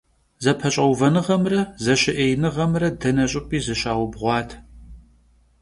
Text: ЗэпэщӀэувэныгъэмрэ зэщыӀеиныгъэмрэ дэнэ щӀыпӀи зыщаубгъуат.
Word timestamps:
ЗэпэщӀэувэныгъэмрэ 0.43 1.59
зэщыӀеиныгъэмрэ 1.83 2.87
дэнэ 3.01 3.25
щӀыпӀи 3.31 3.59
зыщаубгъуат. 3.65 4.49